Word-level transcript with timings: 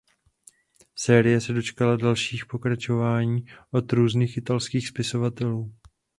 Série 0.95 1.41
se 1.41 1.53
dočkala 1.53 1.95
dalších 1.97 2.45
pokračování 2.45 3.45
od 3.71 3.93
různých 3.93 4.37
italských 4.37 4.87
spisovatelů. 4.87 5.71